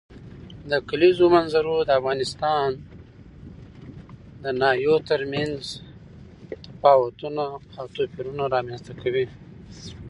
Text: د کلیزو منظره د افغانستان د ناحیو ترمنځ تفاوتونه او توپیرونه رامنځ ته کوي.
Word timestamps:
د 0.69 0.71
کلیزو 0.89 1.25
منظره 1.35 1.75
د 1.85 1.89
افغانستان 1.99 2.67
د 4.43 4.45
ناحیو 4.61 4.95
ترمنځ 5.09 5.59
تفاوتونه 6.65 7.43
او 7.79 7.85
توپیرونه 7.95 8.43
رامنځ 8.55 8.81
ته 8.87 8.93
کوي. 9.01 9.25